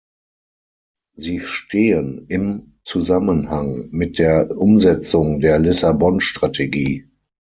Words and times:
Sie 1.13 1.39
stehen 1.41 2.25
im 2.27 2.73
Zusammenhang 2.83 3.87
mit 3.91 4.17
der 4.17 4.49
Umsetzung 4.57 5.39
der 5.41 5.59
Lissabon-Strategie. 5.59 7.07